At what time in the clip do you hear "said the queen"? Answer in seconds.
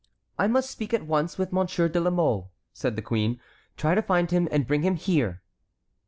2.73-3.39